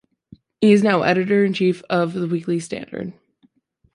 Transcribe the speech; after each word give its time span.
He 0.61 0.73
is 0.73 0.81
now 0.81 1.03
Editor 1.03 1.45
in 1.45 1.53
chief 1.53 1.83
of 1.87 2.13
"The 2.13 2.25
Weekly 2.25 2.59
Standard". 2.59 3.13